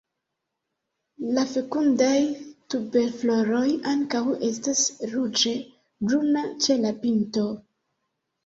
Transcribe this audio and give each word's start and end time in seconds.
La 1.37 1.41
fekundaj 1.49 2.13
tuberfloroj 2.75 3.67
ankaŭ 3.93 4.23
estas 4.49 4.83
ruĝe 5.13 5.55
bruna 6.09 6.45
ĉe 6.65 6.83
la 6.89 6.95
pinto. 7.07 7.47